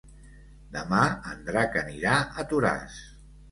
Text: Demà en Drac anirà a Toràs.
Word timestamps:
Demà 0.77 1.01
en 1.33 1.45
Drac 1.51 1.79
anirà 1.83 2.17
a 2.45 2.49
Toràs. 2.57 3.01